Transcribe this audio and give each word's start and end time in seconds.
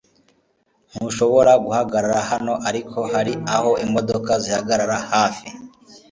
ntushobora 0.91 1.51
guhagarara 1.63 2.19
hano. 2.31 2.53
ariko, 2.69 2.97
hari 3.13 3.33
aho 3.55 3.71
imodoka 3.85 4.31
zihagarara 4.43 4.97
hafi 5.11 5.47